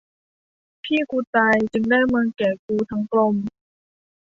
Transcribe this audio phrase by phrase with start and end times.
[0.83, 3.35] พี่กูตายจึงได้เมืองแก่กูทั้งกลม